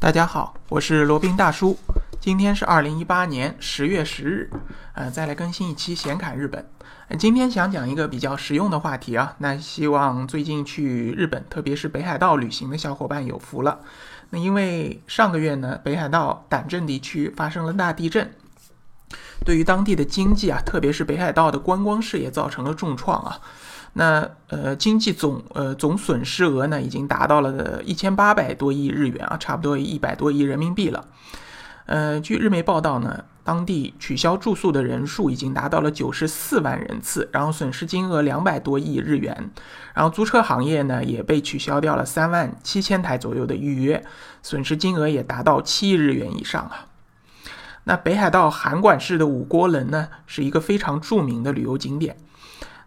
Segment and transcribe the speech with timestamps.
[0.00, 1.78] 大家好，我是罗宾大叔。
[2.18, 4.50] 今天是二零一八年十月十日，
[4.94, 6.66] 呃，再来更新一期闲侃日本。
[7.18, 13.80] 今天想讲一个比较实用的话题啊，那希望最近去日本，特别是北海道旅行的小伙伴有福了。
[14.30, 18.32] 那因为上个月呢，北海道胆震地区发生了大地震，
[19.44, 23.38] 对于当地的经济啊，特别是北海道的观光事业造成了重创啊。
[23.94, 31.06] 那呃，经济总呃总损失额呢，已经达到了一千八百多亿日元啊，差不多一百多亿人民币了。
[31.86, 39.50] 呃，据日媒报道呢，当地取消住宿的人数已经达到了九十四万人次，然后损失金额两百多亿日元。
[39.92, 44.04] 然后租车行业呢，也被取消掉了三万七千台左右的预约，
[44.40, 46.86] 损失金额也达到七亿日元以上啊。
[47.84, 52.16] 那北海道函馆市的五郭轮呢，是一个非常著名的旅游景点。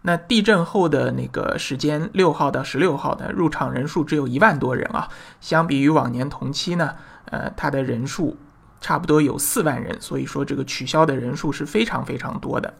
[0.05, 6.95] 那地震后的那个时间，六号到十六号的入场人数只有一万多人啊，相比于往年同期呢，
[7.31, 8.37] 呃，它的人数
[8.81, 12.73] 差不多有四万人，所以说这个取消的人数是非常非常多的。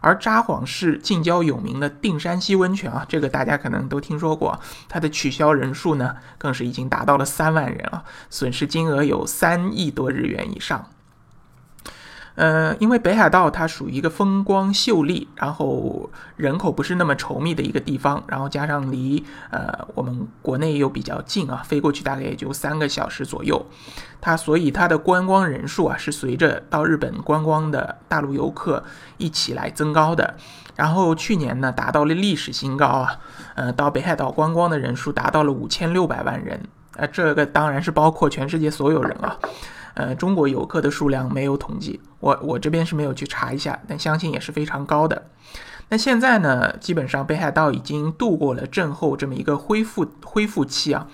[0.00, 10.90] 而札幌市近郊有名的定山溪温泉啊，这个大家可能都听说过，它的取消人数呢，更是已经达到了三万人啊，损失金额有三亿多日元以上。
[12.36, 23.64] 呃，因为北海道它属于一个风光秀丽，然后人口不是那么稠密的一个地方，然后加上离呃我们国内又比较近啊，飞过去大概也就三个小时左右，
[24.20, 28.84] 它所以它的观光人数啊是随着到日本观光的大陆游客
[29.16, 30.34] 一起来增高的，
[30.74, 33.18] 然后去年呢达到了历史新高啊，
[33.54, 36.60] 呃到北海道观光的人数达到了五千六百万人，
[36.96, 39.38] 呃这个当然是包括全世界所有人啊。
[39.96, 45.30] 呃，中国游客的数量没有统计，我我这边是没有去查一下，但相信也是非常高的。
[45.88, 51.06] 那现在呢，基本上北海道已经度过了震后这么一个恢复恢复期啊，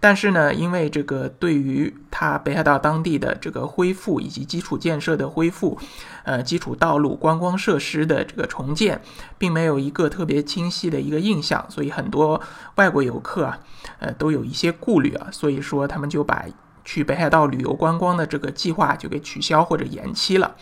[0.00, 5.78] 但是呢，因为这个对于它北海道当地的这个恢复以及基础建设的恢复，
[6.22, 9.02] 呃，基础道路、观光设施的这个重建，
[9.36, 12.40] 并没有一个特别清晰的一个印象，所以很多
[12.76, 13.58] 外国游客啊，
[13.98, 16.46] 呃，都有一些顾虑啊，所以说他们就把。
[16.84, 20.56] 去北海道旅游观光的这个计划就给取消或者延期了，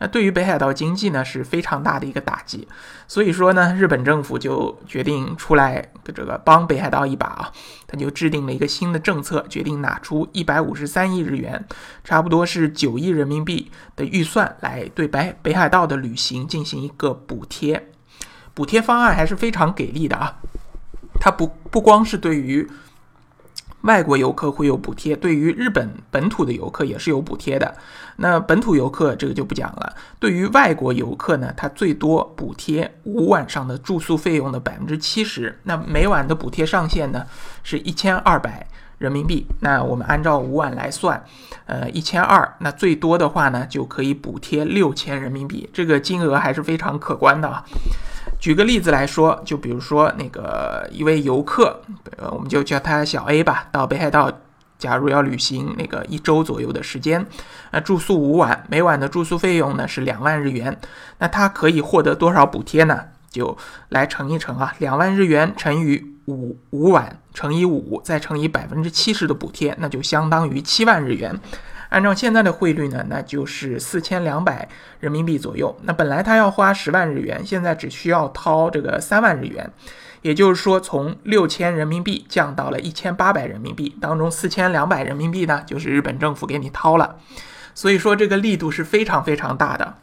[0.00, 2.66] 那对于北海道经济呢是非常大的一个打击。
[3.06, 7.52] 所以说呢，日本政府就决定出来这个帮北海道一把啊，
[7.86, 11.64] 他就制定了一个新的政策，决定拿出一百五十三亿日元，
[12.04, 17.90] 差不多是九亿人民币的预算来对北北海道的旅行进行一个补贴。
[18.54, 20.38] 补贴方案还是非常给力的啊，
[21.20, 22.68] 它不不光是对于。
[23.82, 27.74] 外国游客会有补贴，对于日本本土的游客也是有补贴的。
[28.16, 29.94] 那本土游客这个就不讲了。
[30.18, 35.58] 对于外国游客呢，它最多补贴五晚上的住宿费用的百分之七十。
[35.62, 37.24] 那每晚的补贴上限呢
[37.62, 38.66] 是一千二百
[38.98, 39.46] 人民币。
[39.60, 41.24] 那我们按照五晚来算，
[41.66, 45.70] 呃，一千二，那最多的话呢就可以补贴六千人民币。
[45.72, 47.64] 这个金额还是非常可观的啊。
[48.38, 51.80] 举个例子来说，就比如说那个一位游客，
[52.16, 54.30] 呃，我们就叫他小 A 吧，到北海道，
[54.78, 57.26] 假如要旅行那个一周左右的时间，
[57.72, 60.78] 那住宿五晚，每晚的住宿费用呢是两万日元，
[61.18, 63.00] 那他可以获得多少补贴呢？
[63.28, 63.56] 就
[63.90, 71.38] 来乘一乘啊，两万日元乘以五五晚乘以五，再乘以百分之七十的补贴，那就相当于七万日元。
[71.88, 74.68] 按照现在的汇率呢，那就是四千两百
[75.00, 75.76] 人民币左右。
[75.84, 79.70] 那本来他要花十万日元，现在只需要掏这个三万日元，
[80.22, 83.96] 也就是说从六千人民币降到了一千八百人民币。
[84.00, 87.16] 当中四千两百人民币呢，就是日本政府给你掏了。
[87.74, 89.94] 所以说这个力度是非常非常大的。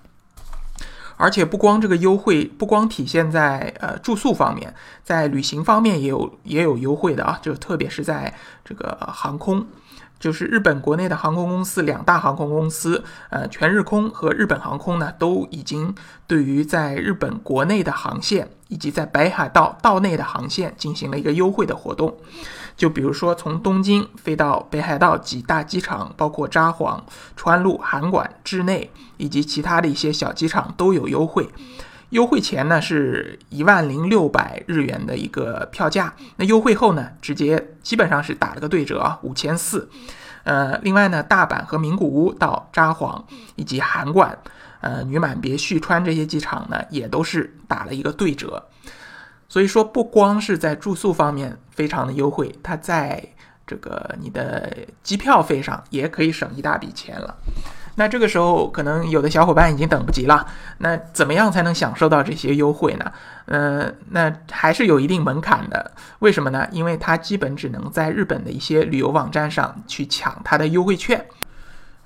[1.18, 8.34] 而且不光这个优惠，不光体现在呃住宿方面，在旅行方面也有也有优惠的啊，就特别是在
[8.66, 9.66] 这个航空。
[10.26, 15.94] 就是日本国内的航空公司，两大航空公司，呃，全日空和日本航空呢，都已经
[16.26, 22.18] 对于在日本国内的航线以及在北海道道内的航线进行了一个优惠的活动。
[22.76, 27.00] 就比如说从东京飞到北海道几大机场，包括札幌、
[27.36, 31.48] 川路、函馆、志内以及其他的一些小机场都有优惠。
[32.10, 39.90] 优惠前呢是一万零六百日元的一个票价，那优惠后呢直接基本上是打了个对折啊，五千四。
[40.44, 43.24] 呃，另外呢，大阪和名古屋到札幌
[43.56, 44.38] 以及函馆、
[44.80, 48.64] 呃女满别旭川这些机场呢也都是打了一个对折。
[49.50, 53.24] 所以说，不光是在住宿方面非常的优惠，它在
[53.66, 54.72] 这个你的
[55.02, 57.36] 机票费上也可以省一大笔钱了。
[57.96, 60.46] 那这个时候，可能有的小伙伴已经等不及了。
[60.80, 63.12] 那怎么样才能享受到这些优惠呢？
[63.46, 65.92] 呃，那还是有一定门槛的。
[66.20, 66.68] 为什么呢？
[66.72, 71.26] 因为它基本只能在日本的一些旅游网站上去抢它的优惠券。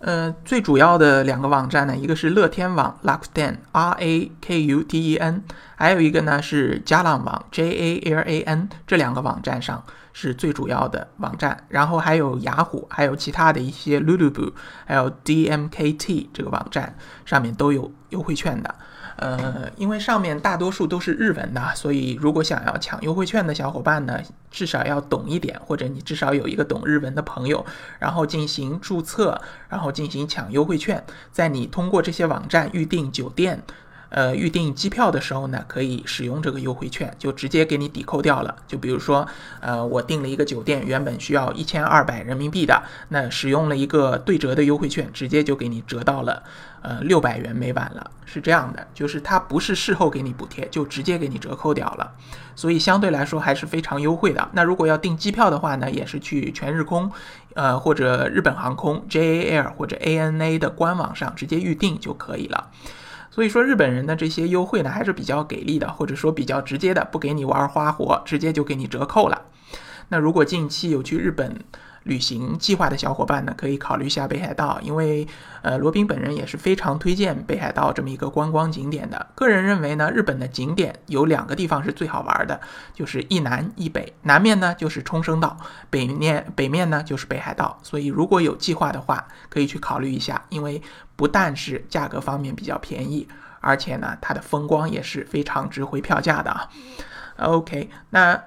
[0.02, 5.44] 呃，最主要的两个网站呢，一个是乐天网 （Rakuten，R A K U T E N），
[5.76, 8.70] 还有一个呢是加浪网 （J A L A N）。
[8.88, 9.84] 这两个网站上
[10.14, 14.52] 是最主要的网站，然后还有雅虎，还有其他的一些 Lulu，
[14.86, 16.96] 还有 D M K T 这个网站
[17.26, 18.76] 上面都有优惠券的。
[19.18, 24.18] 呃，因为上面大多数都是日文的，所以如果想要抢优惠券的小伙伴呢，
[24.50, 27.66] 至少要懂一点，或者你至少有一个懂日文的朋友，
[28.00, 31.04] 然后进行注册，然后进行抢优惠券，
[31.34, 33.62] 在你通过这些网站预订酒店。
[34.10, 38.56] 呃，预订机票的时候呢，可以使用这个优惠券，就直接给你抵扣掉了。
[38.68, 39.28] 就比如说，
[39.60, 46.42] 呃，我订了一个酒店，原本需要一千二百人民币的，那使用了一个对折的优惠券，直接就给你折到了，
[46.82, 48.10] 呃，六百元每晚了。
[48.26, 52.12] 是这样的，就是它不是事后给你补贴，就直接给你折扣掉了，
[52.56, 54.50] 所以相对来说还是非常优惠的。
[54.54, 57.12] 那如果要订机票的话呢，也是去全日空，
[57.54, 62.70] 呃，或者日本航空 JAL 或者 ANA 的官网上直接预订就可以了。
[63.32, 69.44] 所以说，日本人的这些优惠呢，还是比较给力的，或者说比较直接的，不给你玩花活，直接就给你折扣了。
[70.10, 71.60] 那如果近期有去日本，
[72.04, 75.28] 旅行计划的小伙伴呢，可以考虑一下北海道，因为
[75.62, 79.28] 呃，罗宾本人也是非常推荐北海道这么一个观光景点的。
[79.36, 82.60] 个人认为呢，日本的景点有两个地方是最好玩的，
[82.94, 84.14] 就是一南一北。
[84.24, 85.58] 南面呢就是冲绳岛，
[85.90, 87.78] 北面北面呢就是北海道。
[87.84, 90.82] 所以如果有计划的话，可以去考虑一下，因为
[91.16, 93.28] 不但是价格方面比较便宜，
[93.60, 96.70] 而且呢，它的风光也是非常值回票价的啊。
[97.38, 98.42] OK，那。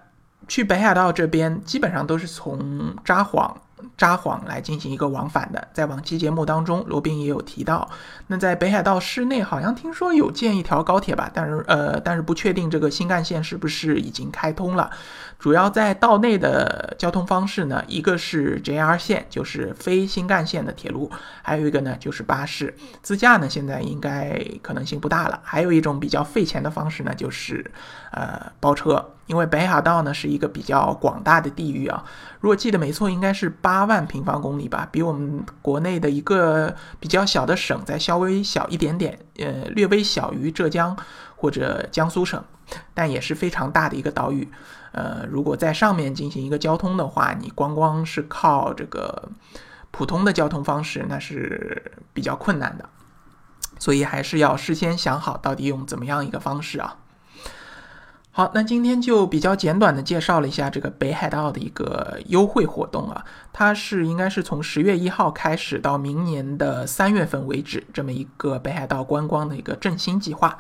[0.49, 3.53] 去北海道这边基本上都是从札幌。
[3.99, 7.89] 札幌来进行一个往返的，在往期节目当中，罗宾也有提到。
[8.29, 14.91] 那在北海道市内，好像听说有建一条高铁吧，但是呃，但是不确定这个新干线是不是已经开通了。
[15.39, 21.11] 主要在道内的交通方式呢，一个是 JR 线，就是非新干线的铁路；
[21.43, 22.75] 还有一个呢就是巴士。
[23.03, 25.41] 自驾呢，现在应该可能性不大了。
[25.43, 27.69] 还有一种比较费钱的方式呢，就是
[28.13, 29.05] 呃包车。
[29.27, 32.05] 因为北海道呢是一个比较广大的地域啊，
[32.41, 40.97] 如果记得没错，应该是八万平方公里吧，比我们国内的一个比较小的省再稍微小一点点，呃，略微小于浙江
[41.37, 42.43] 或者江苏省，
[42.93, 44.47] 但也是非常大的一个岛屿。
[44.93, 49.31] 呃，如果在上面进行一个交通的话，你光光是靠这个
[49.91, 52.87] 普通的交通方式，那是比较困难的，
[53.79, 56.97] 所以还是要事先想好到底用怎么样一个方式啊。
[58.35, 70.57] 好，那今天就比较简短的介绍了一下这个北海道的一个优惠活动啊，它是应该是从十月一号开始到明年的三月份为止，这么一个北海道观光的一个振兴计划。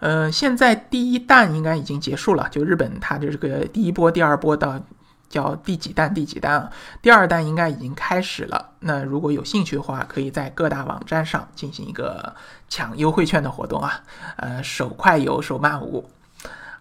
[0.00, 4.80] 呃，现在第一弹应该已经结束了，就日本它的这个第一波、第二波到
[5.28, 6.70] 叫第几弹、第几弹啊？
[7.02, 8.70] 第二弹应该已经开始了。
[8.80, 12.34] 那如果有兴趣的话，可以在各大网站上进行一个
[12.70, 14.00] 抢优惠券的活动啊，
[14.36, 16.08] 呃，手快有，手慢无。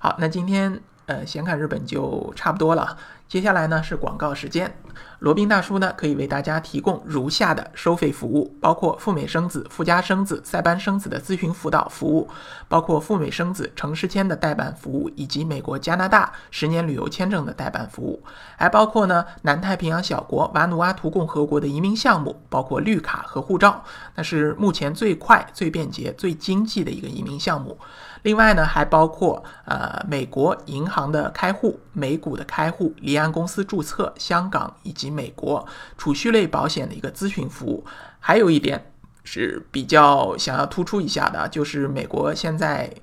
[0.03, 2.97] 好，那今天呃，闲侃日本就差不多了。
[3.27, 4.75] 接下来呢是广告时间，
[5.19, 12.27] 罗宾大叔呢可以为大家提供如下的收费服务，包括赴美生子、附加生子、塞班生子的咨询辅导服务，
[12.67, 18.23] 包括赴美生子城市签的代办服务，以及美国、加拿大十年旅游签证的代办服务，
[18.57, 23.83] 还包括呢南太平洋小国瓦努阿图共和国的移民项目，包括绿卡和护照，
[24.15, 27.77] 那是目前最快、最便捷、最经济的一个移民项目。
[28.23, 37.85] 另外呢，还包括呃美国银行的开户、美股的开户、离岸公司注册、香港以及美国储蓄类保险的一个咨询服务。
[38.19, 42.93] 还有一点是比较想要突出一下的，就是美国现在。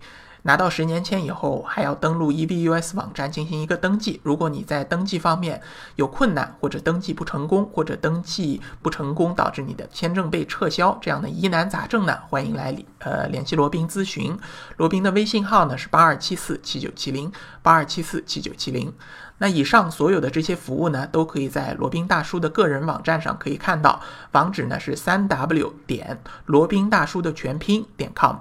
[0.49, 4.19] 拿到十年签以后，还要登录 EVUS 网站进行一个登记。
[4.23, 5.61] 如果你在登记方面
[5.97, 14.38] 有困难，或者登记不成功，或者登记不成功导致你的签证被撤销这样的疑难杂症呢，欢迎来呃联系罗宾咨询。
[14.78, 17.31] 罗宾的微信号呢是八二七四七九七零
[17.62, 18.90] 八二七四七九七零。
[19.37, 24.00] 那以上所有的这些服务呢，都可以在罗宾大叔的个人网站上可以看到，
[24.33, 28.37] 网址呢是三 W 点罗宾大叔的全拼点 com。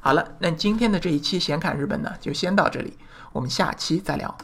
[0.00, 2.96] 好了，那今天的这一期显侃日本呢，就先到这里，
[3.32, 4.36] 我们下期再聊。